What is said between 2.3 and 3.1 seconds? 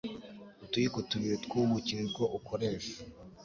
ukoresha